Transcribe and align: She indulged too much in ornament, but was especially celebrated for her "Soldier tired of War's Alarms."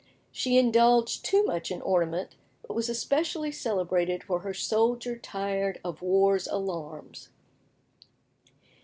She 0.31 0.57
indulged 0.57 1.23
too 1.23 1.43
much 1.43 1.69
in 1.69 1.79
ornament, 1.83 2.33
but 2.67 2.73
was 2.73 2.89
especially 2.89 3.51
celebrated 3.51 4.23
for 4.23 4.39
her 4.39 4.51
"Soldier 4.51 5.15
tired 5.15 5.79
of 5.83 6.01
War's 6.01 6.47
Alarms." 6.47 7.29